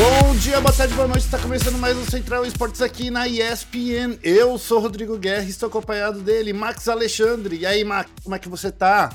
[0.00, 1.26] Bom dia, boa tarde, boa noite.
[1.26, 4.18] Está começando mais um Central Esportes aqui na ESPN.
[4.22, 7.58] Eu sou Rodrigo Guerra e estou acompanhado dele, Max Alexandre.
[7.58, 9.14] E aí, Max, como é que você tá?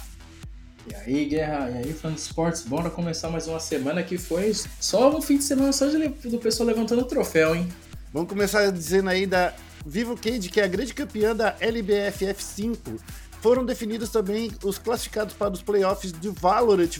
[0.87, 4.53] E aí, Guerra, e aí, fã de esportes, bora começar mais uma semana que foi
[4.79, 7.67] só um fim de semana só de, do pessoal levantando o troféu, hein?
[8.13, 12.77] Vamos começar dizendo aí da Vivo Cage, que é a grande campeã da LBF F5.
[13.41, 16.99] Foram definidos também os classificados para os playoffs do Valorant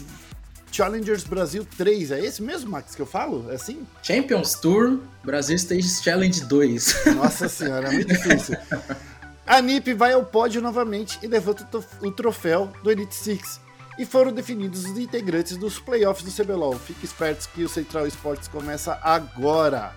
[0.70, 2.10] Challengers Brasil 3.
[2.12, 3.50] É esse mesmo, Max, que eu falo?
[3.50, 3.86] É assim?
[4.02, 7.06] Champions Tour Brasil Stage Challenge 2.
[7.16, 8.56] Nossa senhora, é muito difícil.
[9.46, 11.66] A NiP vai ao pódio novamente e levanta
[12.02, 13.60] o troféu do Elite Six.
[13.98, 16.74] E foram definidos os integrantes dos playoffs do CBLOL.
[16.78, 19.94] Fique espertos que o Central Esportes começa agora.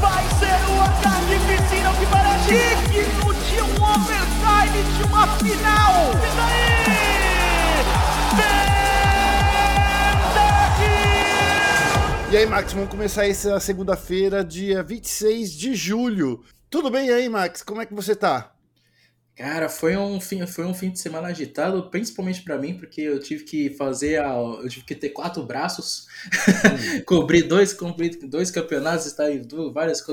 [0.00, 2.48] Vai ser uma carnificina que parece
[2.92, 6.10] digno de um overtime de uma final.
[12.30, 12.34] E?
[12.34, 16.42] E aí, Max, vamos começar essa segunda-feira, dia 26 de julho.
[16.70, 17.62] Tudo bem aí, Max?
[17.62, 18.53] Como é que você tá?
[19.36, 23.18] Cara, foi um fim, foi um fim de semana agitado, principalmente para mim, porque eu
[23.18, 27.02] tive que fazer a, eu tive que ter quatro braços, hum.
[27.04, 30.04] cobrir dois, cobrir dois campeonatos, estar em várias,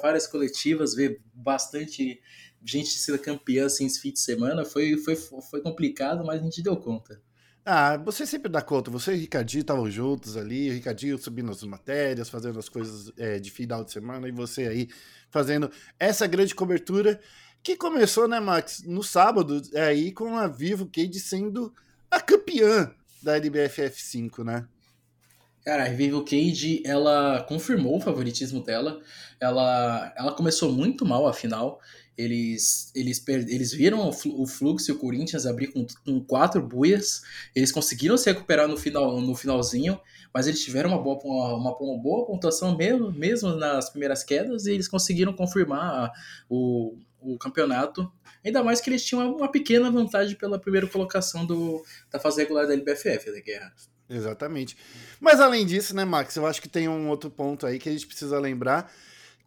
[0.00, 2.20] várias coletivas, ver bastante
[2.64, 4.64] gente sendo campeã assim esse fim de semana.
[4.64, 7.20] Foi, foi, foi complicado, mas a gente deu conta.
[7.64, 8.90] Ah, você sempre dá conta.
[8.90, 13.12] Você e o Ricardinho estavam juntos ali, o Ricardinho subindo as matérias, fazendo as coisas
[13.18, 14.88] é, de final de semana, e você aí
[15.28, 17.20] fazendo essa grande cobertura.
[17.62, 21.72] Que começou, né, Max, no sábado, é aí com a Vivo Cade sendo
[22.10, 22.90] a campeã
[23.22, 24.66] da LBFF 5, né?
[25.62, 28.98] Cara, a Vivo Cage, ela confirmou o favoritismo dela.
[29.38, 31.78] Ela, ela começou muito mal a final.
[32.16, 37.22] Eles, eles, eles viram o fluxo e o Corinthians abrir com, com quatro buias.
[37.54, 40.00] Eles conseguiram se recuperar no, final, no finalzinho,
[40.32, 41.18] mas eles tiveram uma boa,
[41.56, 46.10] uma, uma boa pontuação mesmo, mesmo nas primeiras quedas e eles conseguiram confirmar
[46.48, 48.10] o, o campeonato.
[48.44, 52.66] Ainda mais que eles tinham uma pequena vantagem pela primeira colocação do, da fase regular
[52.66, 53.72] da LBFF, né, Guerra.
[54.08, 54.76] Exatamente.
[55.20, 57.92] Mas além disso, né, Max, eu acho que tem um outro ponto aí que a
[57.92, 58.92] gente precisa lembrar,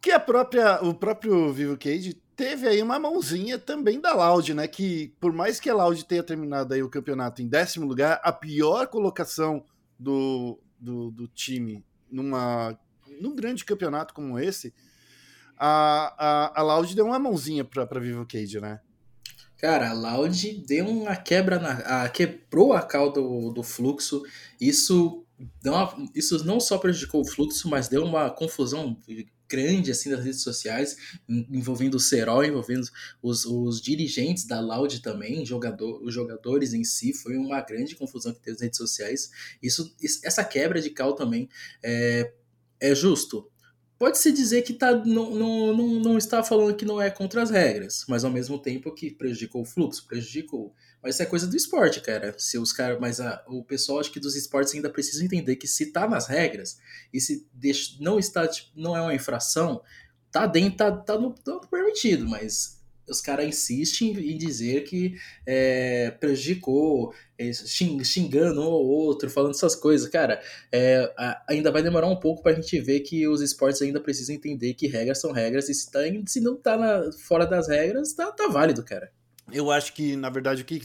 [0.00, 4.66] que a própria, o próprio Vivo Cage teve aí uma mãozinha também da Loud, né,
[4.66, 8.32] que por mais que a Loud tenha terminado aí o campeonato em décimo lugar, a
[8.32, 9.64] pior colocação
[9.98, 12.78] do, do, do time numa,
[13.20, 14.74] num grande campeonato como esse,
[15.56, 18.80] a, a, a Loud deu uma mãozinha pra, pra Vivo Cage, né?
[19.56, 22.04] Cara, a Loud deu uma quebra na.
[22.04, 24.22] A, quebrou a cal do, do fluxo.
[24.60, 25.24] Isso,
[25.64, 28.96] uma, isso não só prejudicou o fluxo, mas deu uma confusão
[29.48, 30.96] grande assim das redes sociais,
[31.28, 32.88] envolvendo o Serol, envolvendo
[33.22, 38.32] os, os dirigentes da Loud também, jogador, os jogadores em si, foi uma grande confusão
[38.32, 39.30] que teve nas redes sociais.
[39.62, 41.48] Isso, essa quebra de cal também
[41.82, 42.32] é,
[42.80, 43.50] é justo
[44.04, 47.48] pode-se dizer que tá, não, não, não, não está falando que não é contra as
[47.48, 50.74] regras, mas ao mesmo tempo que prejudicou o fluxo, prejudicou.
[51.02, 52.34] Mas isso é coisa do esporte, cara.
[52.36, 55.66] Se os caras, mas a, o pessoal acho que dos esportes ainda precisa entender que
[55.66, 56.78] se tá nas regras
[57.14, 59.80] e se deixa, não está, tipo, não é uma infração,
[60.30, 65.16] tá dentro, tá, tá, no, tá permitido, mas os caras insistem em dizer que
[65.46, 70.08] é, prejudicou, é, xingando um ou outro, falando essas coisas.
[70.08, 70.40] Cara,
[70.72, 71.12] é,
[71.48, 74.86] ainda vai demorar um pouco pra gente ver que os esportes ainda precisam entender que
[74.86, 78.48] regras são regras e se, tá, se não tá na, fora das regras, tá, tá
[78.48, 79.10] válido, cara.
[79.52, 80.80] Eu acho que, na verdade, o que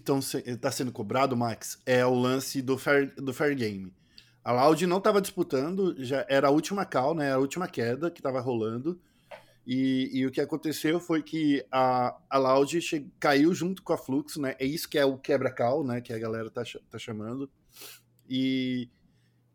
[0.46, 3.94] está sendo cobrado, Max, é o lance do fair, do fair game.
[4.44, 7.32] A Loud não estava disputando, já era a última call, né?
[7.32, 9.00] A última queda que estava rolando.
[9.66, 12.80] E, e, o que aconteceu foi que a, a Loud
[13.20, 14.56] caiu junto com a Fluxo, né?
[14.60, 16.02] É isso que é o quebra-cal, né?
[16.02, 17.50] Que a galera tá, tá chamando.
[18.28, 18.90] E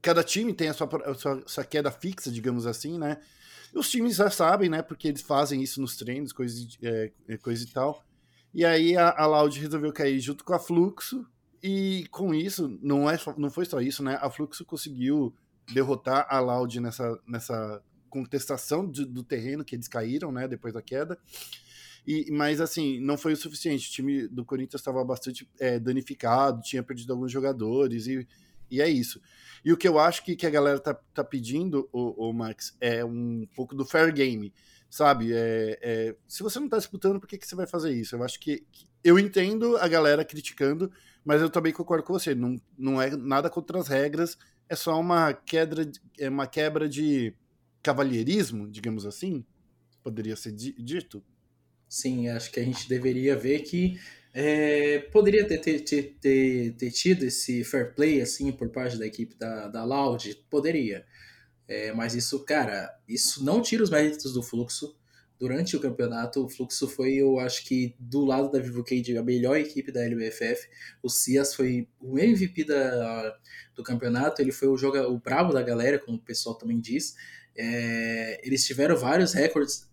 [0.01, 3.19] cada time tem a sua, a sua, sua queda fixa, digamos assim, né?
[3.75, 4.83] Os times já sabem, né?
[4.83, 8.05] Porque eles fazem isso nos treinos, coisa, é, é, coisa e tal.
[8.53, 11.27] E aí a, a Loud resolveu cair junto com a Fluxo.
[11.61, 14.19] E com isso, não, é, não foi só isso, né?
[14.21, 15.35] A Fluxo conseguiu
[15.73, 17.83] derrotar a Loud nessa, nessa
[18.15, 21.19] contestação de, do terreno que eles caíram, né, depois da queda.
[22.07, 23.89] E, mas assim, não foi o suficiente.
[23.89, 28.27] O time do Corinthians estava bastante é, danificado, tinha perdido alguns jogadores e,
[28.71, 29.21] e é isso.
[29.65, 32.77] E o que eu acho que, que a galera tá, tá pedindo, o, o Max,
[32.81, 34.53] é um pouco do fair game,
[34.89, 35.33] sabe?
[35.33, 38.15] É, é, se você não tá disputando, por que, que você vai fazer isso?
[38.15, 40.93] Eu acho que, que, eu entendo a galera criticando,
[41.25, 42.35] mas eu também concordo com você.
[42.35, 44.39] Não, não é nada contra as regras,
[44.69, 47.35] é só uma quebra, é uma quebra de
[47.85, 49.45] cavalheirismo, digamos assim,
[50.03, 51.23] poderia ser dito.
[51.87, 54.01] Sim, acho que a gente deveria ver que
[54.33, 59.37] é, poderia ter, ter, ter, ter, tido esse fair play assim por parte da equipe
[59.37, 61.05] da, da Loud, poderia.
[61.69, 64.97] É, mas isso, cara, isso não tira os méritos do fluxo.
[65.39, 69.23] Durante o campeonato, o fluxo foi, eu acho que, do lado da Vivo Cage, a
[69.23, 70.69] melhor equipe da LBFF.
[71.03, 73.37] O Cias foi o MVP da,
[73.75, 77.15] do campeonato, ele foi o, joga, o bravo da galera, como o pessoal também diz.
[77.57, 79.89] É, eles tiveram vários recordes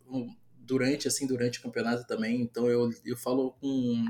[0.60, 4.08] durante assim durante o campeonato também, então eu, eu falo com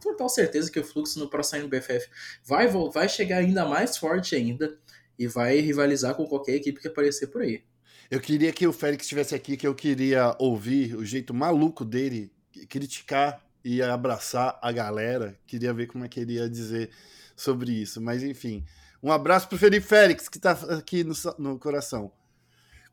[0.00, 2.08] total certeza que o fluxo no próximo BFF
[2.44, 4.78] vai, vai chegar ainda mais forte ainda
[5.18, 7.62] e vai rivalizar com qualquer equipe que aparecer por aí.
[8.10, 12.32] Eu queria que o Félix estivesse aqui, que eu queria ouvir o jeito maluco dele
[12.68, 15.38] criticar e abraçar a galera.
[15.46, 16.90] Queria ver como é que ele ia dizer
[17.36, 18.00] sobre isso.
[18.00, 18.64] Mas enfim,
[19.02, 22.10] um abraço pro Felipe Félix, que está aqui no, no coração.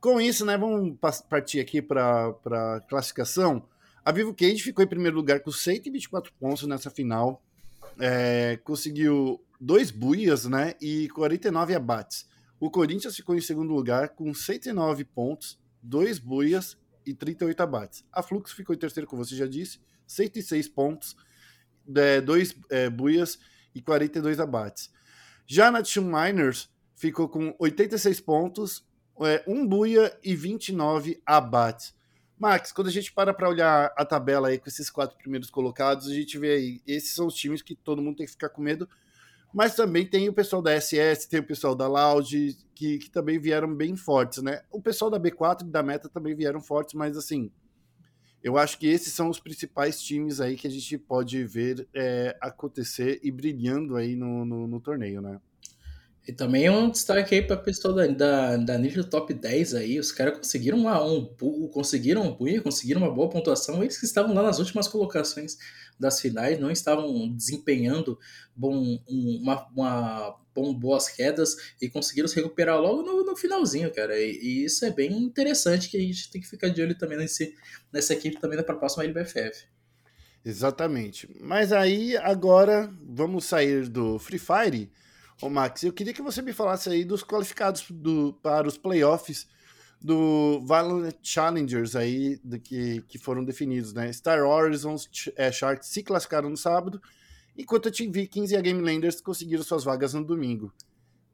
[0.06, 0.96] Com isso, né, vamos
[1.28, 3.68] partir aqui para a classificação.
[4.06, 7.44] A Vivo Cage ficou em primeiro lugar com 124 pontos nessa final.
[8.00, 12.30] É, conseguiu dois buias né, e 49 abates.
[12.60, 18.06] O Corinthians ficou em segundo lugar com 109 pontos, dois buias e 38 abates.
[18.14, 21.16] A Flux ficou em terceiro, como você já disse, 106 pontos,
[21.96, 23.40] é, dois é, buias
[23.74, 24.92] e 42 abates.
[25.48, 28.86] Já na Team Miners ficou com 86 pontos,
[29.22, 31.94] é, um buia e 29 abates.
[32.38, 36.08] Max, quando a gente para para olhar a tabela aí com esses quatro primeiros colocados,
[36.08, 38.62] a gente vê aí, esses são os times que todo mundo tem que ficar com
[38.62, 38.90] medo,
[39.54, 43.40] mas também tem o pessoal da SS, tem o pessoal da Loud, que, que também
[43.40, 44.64] vieram bem fortes, né?
[44.70, 47.50] O pessoal da B4 e da Meta também vieram fortes, mas assim,
[48.44, 52.38] eu acho que esses são os principais times aí que a gente pode ver é,
[52.42, 55.40] acontecer e brilhando aí no, no, no torneio, né?
[56.28, 60.12] E também um destaque aí para pessoal da, da, da nível top 10 aí, os
[60.12, 61.24] caras conseguiram uma, um
[61.72, 65.56] conseguiram um punho, conseguiram uma boa pontuação, eles que estavam lá nas últimas colocações
[66.00, 68.18] das finais, não estavam desempenhando
[68.56, 74.18] bom, uma, uma bom, boas quedas e conseguiram se recuperar logo no, no finalzinho, cara.
[74.20, 77.20] E, e, isso é bem interessante que a gente tem que ficar de olho também
[77.20, 77.54] nesse,
[77.94, 79.68] nessa equipe também para a próxima LBFF.
[80.44, 81.30] Exatamente.
[81.40, 84.92] Mas aí agora vamos sair do Free Fire
[85.42, 89.48] Ô Max, eu queria que você me falasse aí dos qualificados do, para os playoffs
[90.02, 94.12] do Valorant Challengers aí do que, que foram definidos, né?
[94.14, 97.02] Star Horizons é, Sharks se classificaram no sábado,
[97.58, 100.72] enquanto a Team Vikings e a Game Landers conseguiram suas vagas no domingo.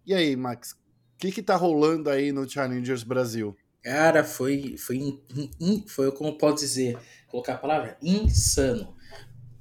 [0.06, 0.78] E aí, Max, o
[1.20, 3.56] que que tá rolando aí no Challengers Brasil?
[3.84, 5.22] Cara, foi, foi,
[5.88, 8.96] foi como pode dizer, colocar a palavra, insano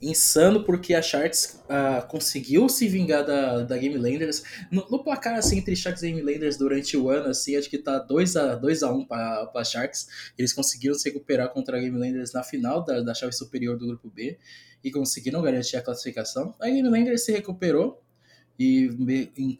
[0.02, 4.42] insano porque a Sharks uh, conseguiu se vingar da, da Game Landers.
[4.70, 7.78] No, no, placar assim, entre Sharks e Game Landers durante o ano, assim, acho que
[7.78, 10.08] tá 2 a 2 a 1 para Sharks.
[10.38, 13.86] Eles conseguiram se recuperar contra a Game Landers na final da, da chave superior do
[13.86, 14.38] grupo B
[14.82, 16.54] e conseguiram garantir a classificação.
[16.58, 18.02] A Game Landers se recuperou
[18.58, 18.90] e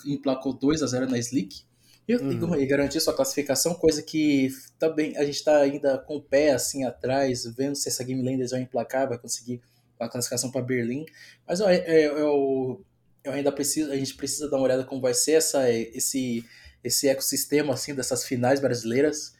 [0.06, 1.62] emplacou 2 a 0 na Slick.
[2.08, 2.56] E, uhum.
[2.56, 4.48] e garantir sua classificação, coisa que
[4.80, 8.50] também a gente está ainda com o pé assim atrás, vendo se essa Game Landers
[8.50, 9.62] vai emplacar, vai conseguir
[10.00, 11.04] a classificação para Berlim.
[11.46, 12.84] Mas eu, eu,
[13.24, 16.44] eu, ainda preciso, a gente precisa dar uma olhada como vai ser essa, esse,
[16.82, 19.34] esse ecossistema assim dessas finais brasileiras.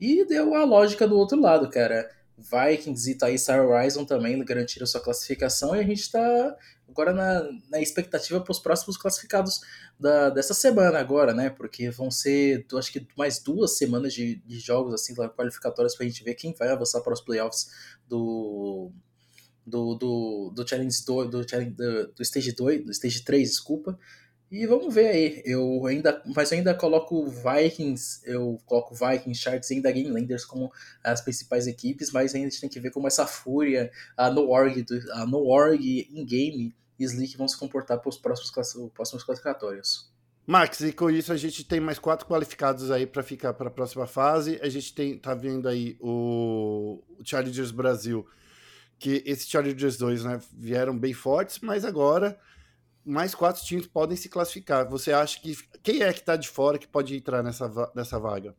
[0.00, 2.08] E deu a lógica do outro lado, cara.
[2.38, 6.56] Vikings e Thaís Star Horizon também garantiram sua classificação e a gente está
[6.88, 9.60] agora na, na expectativa para os próximos classificados
[9.98, 11.50] da, dessa semana agora, né?
[11.50, 16.08] Porque vão ser, acho que mais duas semanas de, de jogos assim qualificatórios para a
[16.08, 17.68] gente ver quem vai avançar para os playoffs
[18.08, 18.92] do,
[19.68, 23.98] do, do, do Challenge 2, do, do, do Stage 2, do Stage 3, desculpa.
[24.50, 25.42] E vamos ver aí.
[25.44, 30.44] Eu ainda, mas eu ainda coloco Vikings, eu coloco Vikings, Sharks e ainda Game Landers
[30.44, 30.72] como
[31.04, 34.48] as principais equipes, mas ainda a gente tem que ver como essa fúria, a No
[34.48, 40.10] Org, a No Org in-game e Slick vão se comportar para os próximos, próximos classificatórios.
[40.46, 43.70] Max, e com isso a gente tem mais quatro qualificados aí para ficar para a
[43.70, 44.58] próxima fase.
[44.62, 48.26] A gente tem, tá vendo aí o Challengers Brasil
[48.98, 52.38] que esses Chargers 2 né, vieram bem fortes, mas agora
[53.04, 54.88] mais quatro times podem se classificar.
[54.88, 58.54] Você acha que quem é que está de fora que pode entrar nessa, nessa vaga?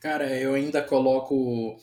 [0.00, 1.80] Cara, eu ainda coloco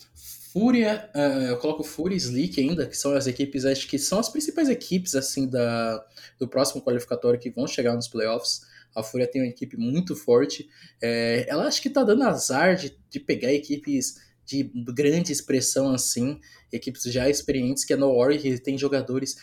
[0.54, 4.20] Fúria, uh, eu coloco Fúria e Sleek ainda, que são as equipes, acho que são
[4.20, 6.06] as principais equipes assim da,
[6.40, 8.62] do próximo qualificatório que vão chegar nos playoffs.
[8.96, 10.70] A Fúria tem uma equipe muito forte.
[11.02, 16.40] É, ela acho que tá dando azar de, de pegar equipes de grande expressão assim,
[16.72, 19.36] equipes já experientes, que é no Warrior, que tem jogadores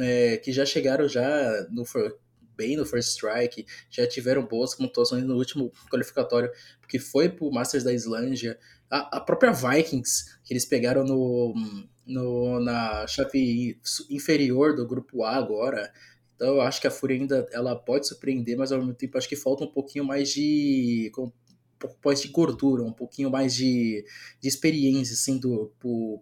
[0.00, 1.84] é, que já chegaram já no
[2.56, 6.50] bem no First Strike, já tiveram boas pontuações no último qualificatório,
[6.80, 8.58] porque foi pro Masters da Islândia.
[8.90, 11.54] A, a própria Vikings, que eles pegaram no,
[12.06, 15.92] no, na chave inferior do grupo A agora.
[16.36, 19.28] Então eu acho que a Fúria ainda ela pode surpreender, mas ao mesmo tempo acho
[19.28, 21.10] que falta um pouquinho mais de
[21.78, 24.04] pouco mais de gordura, um pouquinho mais de,
[24.40, 25.40] de experiência, assim,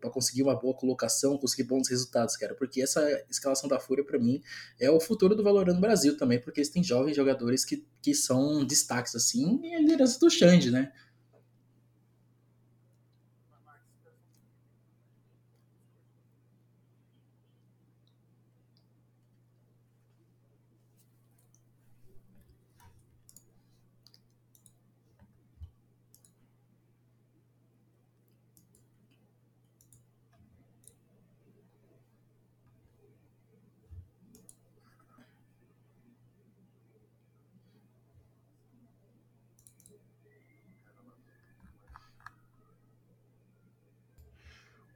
[0.01, 2.55] para conseguir uma boa colocação, conseguir bons resultados, cara.
[2.55, 4.43] Porque essa escalação da Fúria, para mim,
[4.81, 8.15] é o futuro do Valorant no Brasil também, porque eles têm jovens jogadores que, que
[8.15, 10.93] são destaques, assim, e a liderança do Xande, né?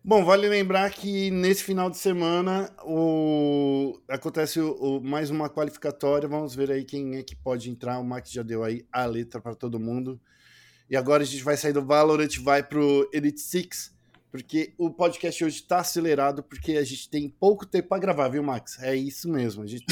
[0.08, 4.00] Bom, vale lembrar que nesse final de semana o...
[4.08, 5.00] acontece o...
[5.00, 6.28] mais uma qualificatória.
[6.28, 7.98] Vamos ver aí quem é que pode entrar.
[7.98, 10.20] O Max já deu aí a letra para todo mundo.
[10.88, 13.92] E agora a gente vai sair do Valorant, vai pro Elite Six,
[14.30, 18.44] porque o podcast hoje está acelerado, porque a gente tem pouco tempo para gravar, viu,
[18.44, 18.80] Max?
[18.80, 19.64] É isso mesmo.
[19.64, 19.86] A gente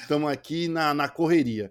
[0.00, 1.70] estamos tá aqui na, na correria.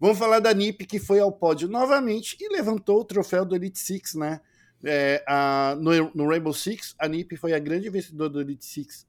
[0.00, 3.78] Vamos falar da NiP, que foi ao pódio novamente e levantou o troféu do Elite
[3.78, 4.40] Six, né?
[4.82, 9.06] É, a, no, no, Rainbow Six, a NiP foi a grande vencedora do Elite Six,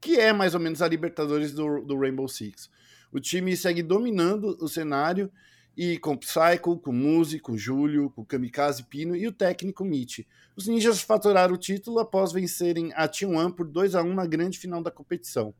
[0.00, 2.70] que é mais ou menos a Libertadores do, do Rainbow Six.
[3.12, 5.30] O time segue dominando o cenário
[5.76, 10.20] e com Psycho, com Muzi, com Júlio, com Kamikaze Pino e o técnico Mitch.
[10.54, 14.58] Os ninjas faturaram o título após vencerem a T1 por 2 a 1 na grande
[14.58, 15.54] final da competição.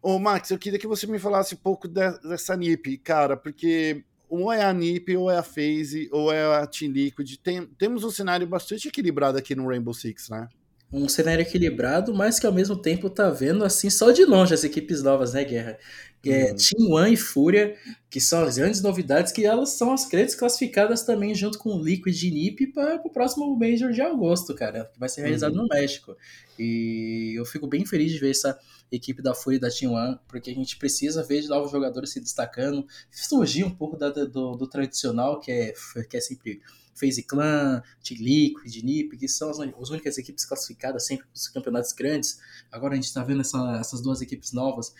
[0.00, 4.52] Ô Max, eu queria que você me falasse um pouco dessa NiP, cara, porque ou
[4.52, 7.36] é a NiP, ou é a FaZe, ou é a Team Liquid.
[7.36, 10.48] Tem, temos um cenário bastante equilibrado aqui no Rainbow Six, né?
[10.96, 14.62] Um cenário equilibrado, mas que ao mesmo tempo tá vendo assim só de longe as
[14.62, 15.78] equipes novas, né, Guerra?
[16.24, 16.56] É, uhum.
[16.56, 17.76] Team One e Fúria,
[18.08, 21.82] que são as grandes novidades, que elas são as grandes classificadas também junto com o
[21.82, 25.62] Liquid e NiP para o próximo Major de agosto, cara, que vai ser realizado uhum.
[25.62, 26.16] no México.
[26.58, 28.58] E eu fico bem feliz de ver essa
[28.90, 32.10] equipe da Fúria e da Team One, porque a gente precisa ver de novos jogadores
[32.10, 35.74] se destacando, fugir um pouco da, do, do, tradicional, que é,
[36.08, 36.62] que é sempre
[36.94, 41.48] FaZe Clan, Team Liquid, NiP, que são as, as únicas equipes classificadas sempre para os
[41.48, 42.38] campeonatos grandes.
[42.70, 44.92] Agora a gente está vendo essa, essas duas equipes novas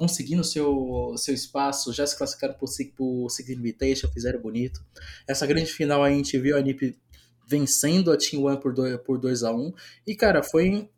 [0.00, 4.82] conseguindo seu, seu espaço, já se classificaram por o Six Invitation, fizeram bonito.
[5.28, 6.98] Essa grande final a gente viu a NiP
[7.46, 9.72] vencendo a Team One por 2 por dois a 1 um,
[10.06, 10.88] e cara, foi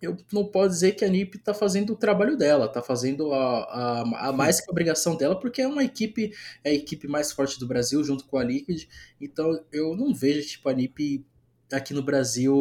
[0.00, 3.64] eu não posso dizer que a NiP está fazendo o trabalho dela, está fazendo a,
[3.64, 7.32] a, a, mais que a obrigação dela, porque é uma equipe, é a equipe mais
[7.32, 8.84] forte do Brasil, junto com a Liquid.
[9.20, 11.24] Então eu não vejo tipo, a NiP
[11.72, 12.54] aqui no Brasil,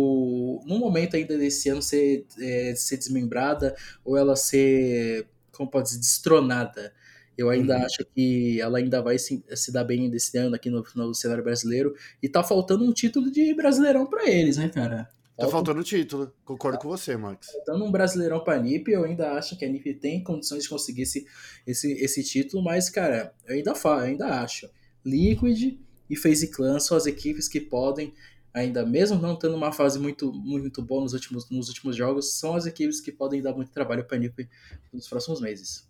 [0.65, 5.99] no momento ainda desse ano, ser, é, ser desmembrada ou ela ser, como pode dizer,
[5.99, 6.93] destronada.
[7.37, 7.85] Eu ainda uhum.
[7.85, 11.43] acho que ela ainda vai se, se dar bem desse ano aqui no, no cenário
[11.43, 11.93] brasileiro.
[12.21, 15.07] E tá faltando um título de brasileirão para eles, né, cara?
[15.37, 16.81] Tá faltando título, concordo tá.
[16.81, 17.51] com você, Max.
[17.51, 21.03] Faltando um brasileirão pra NIP, eu ainda acho que a NIP tem condições de conseguir
[21.03, 21.27] esse,
[21.65, 24.67] esse, esse título, mas, cara, eu ainda falo, eu ainda acho.
[25.05, 25.77] Liquid
[26.09, 28.15] e FaZe Clan são as equipes que podem,
[28.51, 32.55] ainda mesmo não tendo uma fase muito, muito boa nos últimos, nos últimos jogos, são
[32.55, 34.49] as equipes que podem dar muito trabalho pra NIP
[34.91, 35.87] nos próximos meses.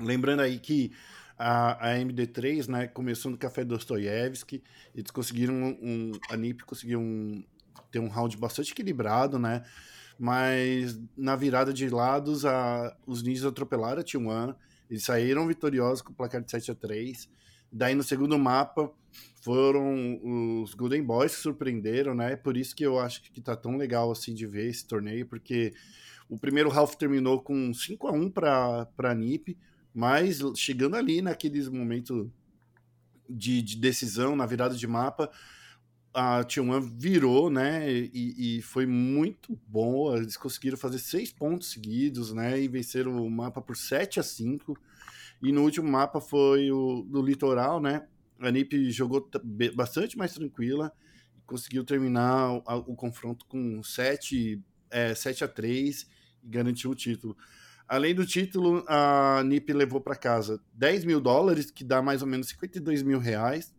[0.00, 0.92] Lembrando aí que
[1.36, 4.62] a, a MD3, né, começou no Café Dostoiévski,
[4.94, 7.44] eles conseguiram um, um, a NIP conseguiu um,
[7.90, 9.62] ter um round bastante equilibrado, né?
[10.18, 14.54] Mas na virada de lados, a, os ninjas atropelaram a T1,
[14.90, 17.28] eles saíram vitoriosos com o placar de 7 a 3
[17.72, 18.92] Daí no segundo mapa
[19.40, 20.20] foram
[20.62, 22.36] os Golden Boys que surpreenderam, né?
[22.36, 25.72] Por isso que eu acho que tá tão legal assim de ver esse torneio, porque
[26.28, 29.56] o primeiro half terminou com 5 a 1 para a NiP,
[29.94, 32.28] mas chegando ali naqueles momentos
[33.28, 35.30] de, de decisão, na virada de mapa,
[36.14, 37.90] a T1 virou, né?
[37.90, 40.14] E, e, foi muito bom.
[40.14, 42.60] Eles conseguiram fazer seis pontos seguidos, né?
[42.60, 44.76] E venceram o mapa por 7 a 5.
[45.42, 48.06] E no último mapa foi o do litoral, né?
[48.38, 49.28] A NiP jogou
[49.74, 50.92] bastante mais tranquila.
[51.46, 56.06] Conseguiu terminar o, o confronto com 7, é, 7 a 3
[56.42, 57.36] e garantiu o título.
[57.88, 62.28] Além do título, a NiP levou para casa 10 mil dólares, que dá mais ou
[62.28, 63.74] menos 52 mil reais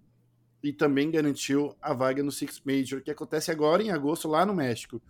[0.64, 4.56] e também garantiu a vaga no Six Major, que acontece agora em agosto lá no
[4.56, 5.02] México.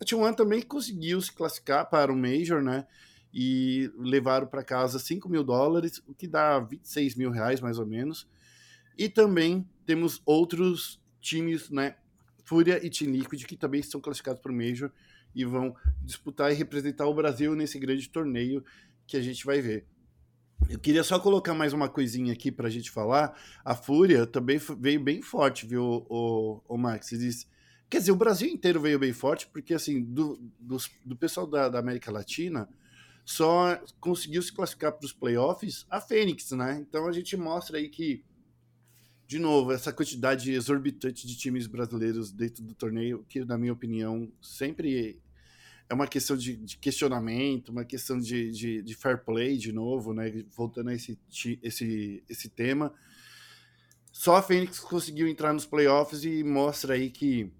[0.00, 2.86] A T1 também conseguiu se classificar para o Major, né?
[3.32, 7.86] e levaram para casa 5 mil dólares, o que dá 26 mil reais mais ou
[7.86, 8.26] menos.
[8.98, 11.96] E também temos outros times, né?
[12.44, 14.90] Fúria e Team Liquid, que também estão classificados para o Major
[15.34, 18.64] e vão disputar e representar o Brasil nesse grande torneio
[19.06, 19.86] que a gente vai ver.
[20.68, 23.36] Eu queria só colocar mais uma coisinha aqui para a gente falar.
[23.64, 27.12] A Fúria também veio bem forte, viu, o, o Max?
[27.12, 27.48] Eles,
[27.88, 31.68] quer dizer, o Brasil inteiro veio bem forte, porque assim, do, do, do pessoal da,
[31.68, 32.68] da América Latina,
[33.24, 36.78] só conseguiu se classificar para os playoffs a Fênix, né?
[36.80, 38.24] Então a gente mostra aí que,
[39.26, 44.30] de novo, essa quantidade exorbitante de times brasileiros dentro do torneio, que, na minha opinião,
[44.40, 45.20] sempre
[45.90, 50.14] é uma questão de, de questionamento, uma questão de, de, de, fair play, de novo,
[50.14, 50.44] né?
[50.56, 51.18] Voltando a esse,
[51.60, 52.94] esse, esse tema.
[54.12, 57.52] Só a Fênix conseguiu entrar nos playoffs e mostra aí que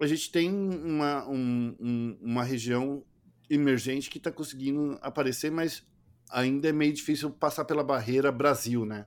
[0.00, 3.04] a gente tem uma, um, um, uma região
[3.48, 5.86] emergente que está conseguindo aparecer, mas
[6.28, 9.06] ainda é meio difícil passar pela barreira Brasil, né?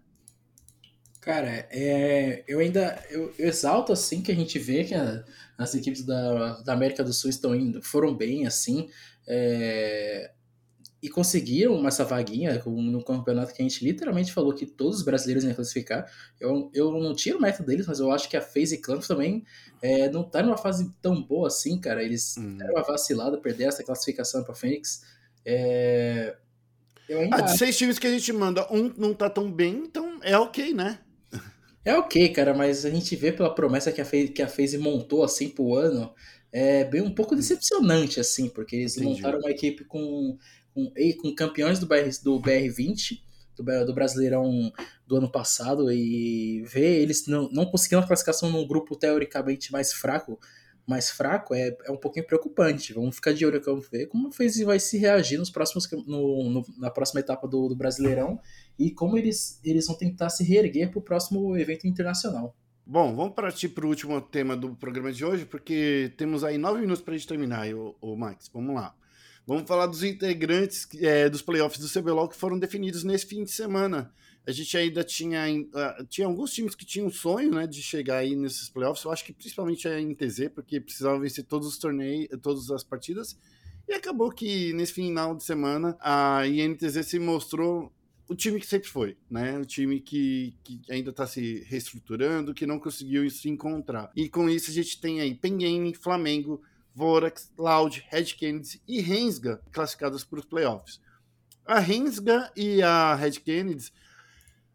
[1.23, 5.23] Cara, é, eu ainda eu, eu, exalto assim que a gente vê que a,
[5.57, 8.89] as equipes da, da América do Sul estão indo, foram bem assim.
[9.25, 10.31] É,
[11.01, 15.45] e conseguiram essa vaguinha no campeonato que a gente literalmente falou que todos os brasileiros
[15.45, 16.11] iam classificar.
[16.39, 19.45] Eu, eu não tiro o método deles, mas eu acho que a FaZe Clan também
[19.81, 22.03] é, não tá numa fase tão boa assim, cara.
[22.03, 22.57] Eles uhum.
[22.57, 25.03] deram uma vacilada, perder essa classificação para Fênix.
[25.45, 26.35] É...
[27.31, 30.37] Ah, de seis times que a gente manda, um não tá tão bem, então é
[30.37, 30.99] ok, né?
[31.85, 34.77] É ok, cara, mas a gente vê pela promessa que a FaZe, que a FaZe
[34.77, 36.13] montou assim pro ano,
[36.51, 39.15] é bem um pouco decepcionante, assim, porque eles Entendi.
[39.15, 40.37] montaram uma equipe com
[40.73, 43.21] com, com campeões do, BR, do BR20,
[43.55, 44.71] do, do Brasileirão
[45.05, 49.93] do ano passado, e ver eles não, não conseguindo a classificação num grupo teoricamente mais
[49.93, 50.39] fraco,
[50.85, 52.93] mais fraco é, é um pouquinho preocupante.
[52.93, 56.65] Vamos ficar de olho vamos ver como fez vai se reagir nos próximos no, no,
[56.77, 58.39] na próxima etapa do, do, Brasileirão
[58.77, 62.55] e como eles, eles vão tentar se reerguer para o próximo evento internacional.
[62.85, 66.81] Bom, vamos partir para o último tema do programa de hoje, porque temos aí nove
[66.81, 68.49] minutos para a gente terminar, o, o Max.
[68.53, 68.93] Vamos lá.
[69.45, 73.51] Vamos falar dos integrantes é, dos playoffs do CBLOL que foram definidos nesse fim de
[73.51, 74.13] semana.
[74.45, 78.35] A gente ainda tinha, uh, tinha alguns times que tinham sonho né, de chegar aí
[78.35, 79.05] nesses playoffs.
[79.05, 83.37] Eu acho que principalmente a NTZ, porque precisavam vencer todos os torneios, todas as partidas.
[83.87, 87.91] E acabou que nesse final de semana a INTZ se mostrou
[88.27, 89.57] o time que sempre foi, né?
[89.59, 94.11] O time que, que ainda está se reestruturando, que não conseguiu se encontrar.
[94.15, 96.61] E com isso a gente tem aí Pen Game, Flamengo,
[96.95, 101.01] Vorax, Loud, Red Kennedy e Rensga classificadas para os playoffs.
[101.65, 103.91] A Rensga e a Red Kennedy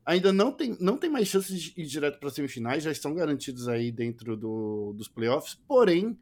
[0.04, 3.14] ainda não tem, não tem mais chances de ir direto para as semifinais, já estão
[3.14, 6.18] garantidos aí dentro do, dos playoffs, porém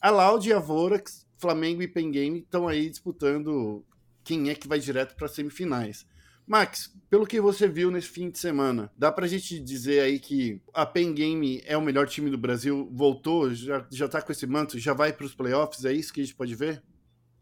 [0.00, 3.84] a Loud e a Vorax, Flamengo e Pen Game estão aí disputando
[4.24, 6.06] quem é que vai direto para as semifinais.
[6.50, 10.60] Max, pelo que você viu nesse fim de semana, dá pra gente dizer aí que
[10.74, 14.48] a Pen Game é o melhor time do Brasil, voltou, já, já tá com esse
[14.48, 16.82] manto, já vai para os playoffs, é isso que a gente pode ver?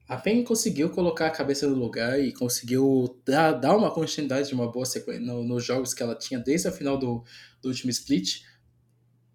[0.07, 4.55] A PEN conseguiu colocar a cabeça no lugar e conseguiu dar, dar uma continuidade de
[4.55, 7.25] uma boa sequência no, nos jogos que ela tinha desde a final do,
[7.63, 8.43] do último split.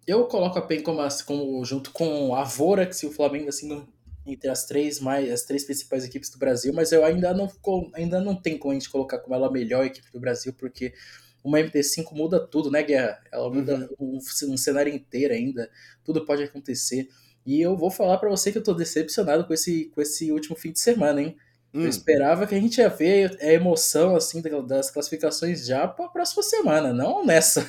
[0.06, 3.66] Eu coloco a PEN como, como junto com a Vorax e o Flamengo assim,
[4.26, 7.50] entre as três mais as três principais equipes do Brasil, mas eu ainda não
[7.94, 10.92] ainda não tem como a gente colocar como ela a melhor equipe do Brasil, porque
[11.44, 13.20] uma MT5 muda tudo, né, Guerra?
[13.30, 14.18] Ela muda uhum.
[14.18, 15.70] um, um, cenário inteiro ainda,
[16.02, 17.06] tudo pode acontecer.
[17.44, 20.56] E eu vou falar para você que eu tô decepcionado com esse, com esse último
[20.56, 21.36] fim de semana, hein?
[21.74, 21.82] Hum.
[21.82, 26.08] Eu esperava que a gente ia ver a emoção assim das classificações já para a
[26.08, 27.68] próxima semana, não nessa.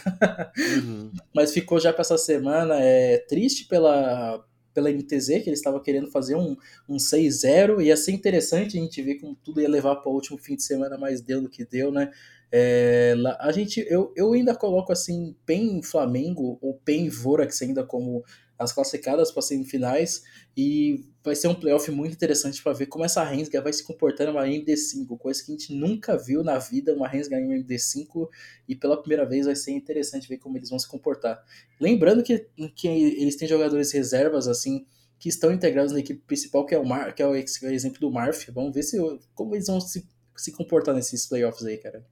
[0.58, 1.12] Uhum.
[1.36, 2.80] Mas ficou já para essa semana.
[2.80, 6.56] É triste pela pela MTZ, que ele estava querendo fazer um,
[6.88, 10.38] um 6-0, ia ser interessante a gente ver como tudo ia levar para o último
[10.38, 12.12] fim de semana, mas deu no que deu, né?
[12.52, 18.24] É, a gente, eu, eu ainda coloco assim, PEN Flamengo ou PEN Vorax ainda como
[18.58, 20.24] as classificadas para semifinais
[20.56, 24.32] e vai ser um playoff muito interessante para ver como essa Rensga vai se comportando
[24.32, 28.30] uma MD5, coisa que a gente nunca viu na vida, uma Rensga em MD5
[28.68, 31.44] e pela primeira vez vai ser interessante ver como eles vão se comportar.
[31.80, 34.86] Lembrando que, que eles têm jogadores reservas assim
[35.20, 38.12] que estão integrados na equipe principal, que é o Mar, que é o, exemplo do
[38.12, 38.50] Marf.
[38.52, 38.98] Vamos ver se
[39.34, 42.06] como eles vão se, se comportar nesses playoffs aí, cara.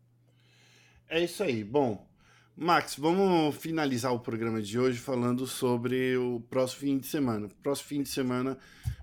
[1.10, 1.64] É isso aí.
[1.64, 2.08] Bom,
[2.56, 7.50] Max, vamos finalizar o programa de hoje falando sobre o próximo fim de semana.
[7.64, 8.60] Próximo fim de semana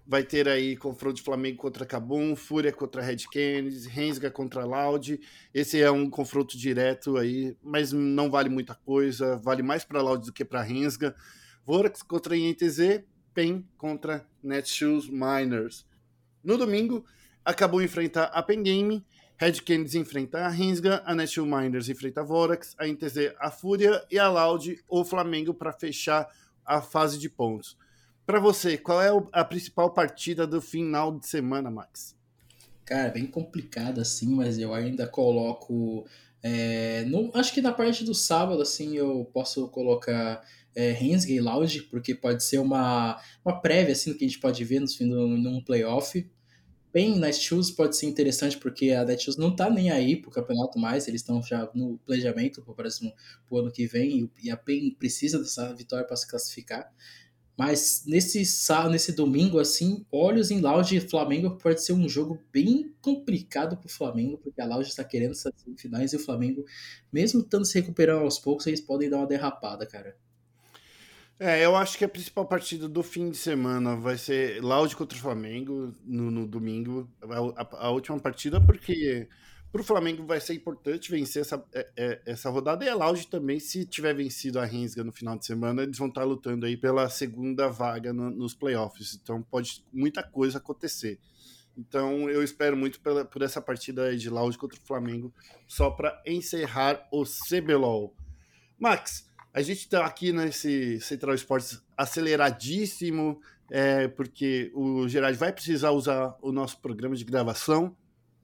[0.06, 5.20] vai ter aí confronto de Flamengo contra Cabum, Fúria contra Red Kennedy, Rensga contra Loud.
[5.52, 10.26] Esse é um confronto direto aí, mas não vale muita coisa, vale mais para Loud
[10.26, 11.12] do que para Rensga.
[11.66, 13.02] Vorax contra INTZ,
[13.34, 15.84] PEN contra Netshoes Miners.
[16.42, 17.04] No domingo,
[17.44, 19.04] Acabou enfrenta a Pen Game,
[19.40, 24.04] Red Canids enfrenta a Rinsga, a Nashville Miners enfrenta a Vorax, a NTZ a Fúria
[24.10, 26.28] e a Loud o Flamengo para fechar
[26.62, 27.74] a fase de pontos.
[28.26, 32.14] Para você, qual é a principal partida do final de semana, Max?
[32.84, 36.06] Cara, bem complicado assim, mas eu ainda coloco.
[36.42, 40.42] É, no, acho que na parte do sábado, assim, eu posso colocar
[40.76, 44.62] é, Hensgay e Loud, porque pode ser uma, uma prévia assim, que a gente pode
[44.66, 46.28] ver no fim do, num playoff
[46.92, 51.08] bem Netshoes pode ser interessante porque a Netshoes não tá nem aí pro campeonato mais,
[51.08, 53.12] eles estão já no planejamento pro próximo
[53.46, 56.90] pro ano que vem e a PEN precisa dessa vitória para se classificar.
[57.56, 58.42] Mas nesse
[58.90, 63.88] nesse domingo assim, olhos em Loud e Flamengo pode ser um jogo bem complicado pro
[63.88, 66.64] Flamengo, porque a Loud está querendo essas semifinais e o Flamengo,
[67.12, 70.16] mesmo estando se recuperando aos poucos, eles podem dar uma derrapada, cara.
[71.42, 75.16] É, eu acho que a principal partida do fim de semana vai ser Laude contra
[75.16, 77.10] o Flamengo no, no domingo.
[77.22, 79.26] A, a, a, última partida, porque
[79.72, 82.84] para o Flamengo vai ser importante vencer essa, é, é, essa rodada.
[82.84, 86.08] E a Laude também, se tiver vencido a Rinsga no final de semana, eles vão
[86.08, 89.14] estar lutando aí pela segunda vaga no, nos playoffs.
[89.14, 91.18] Então pode muita coisa acontecer.
[91.74, 95.32] Então eu espero muito pela, por essa partida de Laude contra o Flamengo,
[95.66, 98.14] só para encerrar o CBLOL.
[98.78, 105.90] Max, a gente está aqui nesse Central Esportes aceleradíssimo, é, porque o Gerard vai precisar
[105.90, 107.96] usar o nosso programa de gravação.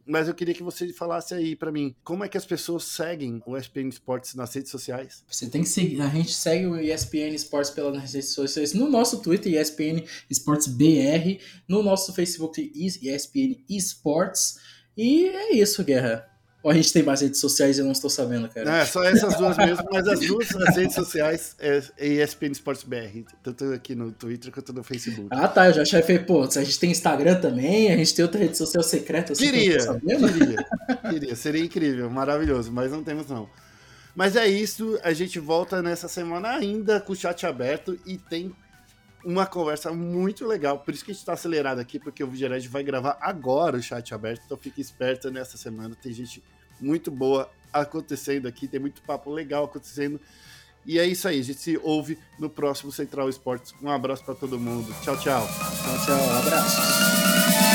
[0.08, 3.42] Mas eu queria que você falasse aí para mim, como é que as pessoas seguem
[3.44, 5.24] o ESPN Esportes nas redes sociais?
[5.26, 9.20] Você tem que seguir, a gente segue o ESPN Esportes pelas redes sociais, no nosso
[9.20, 14.58] Twitter, ESPN Esportes BR, no nosso Facebook, ESPN Esportes.
[14.96, 16.24] E é isso, Guerra.
[16.66, 18.78] Ou a gente tem mais redes sociais e eu não estou sabendo, cara?
[18.78, 23.22] É, só essas duas mesmo, mas as duas as redes sociais é, ESPN Sports BR,
[23.40, 25.28] tanto aqui no Twitter quanto no Facebook.
[25.30, 28.40] Ah, tá, eu já achei, pô, a gente tem Instagram também, a gente tem outra
[28.40, 29.32] rede social secreta.
[29.32, 30.66] Assim, queria, queria,
[31.08, 33.48] queria, seria incrível, maravilhoso, mas não temos não.
[34.12, 38.52] Mas é isso, a gente volta nessa semana ainda com o chat aberto e tem
[39.24, 40.80] uma conversa muito legal.
[40.80, 43.82] Por isso que a gente está acelerado aqui, porque o Vigered vai gravar agora o
[43.82, 44.42] chat aberto.
[44.44, 45.94] Então fique esperto nessa semana.
[45.94, 46.42] Tem gente
[46.80, 50.20] muito boa acontecendo aqui, tem muito papo legal acontecendo.
[50.84, 53.74] E é isso aí, a gente se ouve no próximo Central Esportes.
[53.82, 54.94] Um abraço para todo mundo.
[55.02, 55.46] Tchau, tchau.
[55.46, 56.28] Tchau, tchau.
[56.28, 57.65] Um abraço.